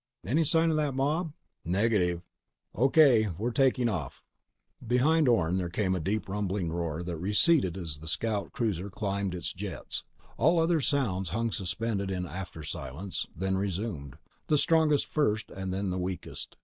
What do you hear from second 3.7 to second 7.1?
off." Behind Orne, there came a deep rumbling roar